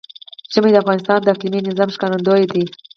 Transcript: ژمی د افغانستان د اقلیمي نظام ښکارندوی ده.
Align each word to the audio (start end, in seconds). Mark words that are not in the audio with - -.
ژمی 0.53 0.71
د 0.73 0.77
افغانستان 0.83 1.17
د 1.21 1.27
اقلیمي 1.33 1.61
نظام 1.69 1.89
ښکارندوی 1.95 2.43
ده. 2.51 2.61